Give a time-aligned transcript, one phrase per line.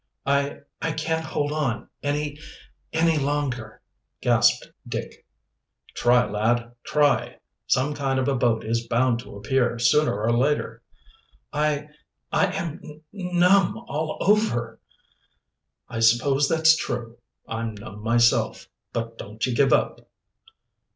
[0.25, 2.39] "I I can't hold on any
[2.91, 3.83] any longer!"
[4.19, 5.27] gasped Dick.
[5.93, 7.37] "Try, lad, try!
[7.67, 10.81] Some kind of a boat is bound to appear, sooner or later."
[11.53, 11.89] "I
[12.31, 14.79] I am nu numb all over."
[15.87, 18.67] "I suppose that's true I'm numb myself.
[18.93, 20.07] But don't ye give up."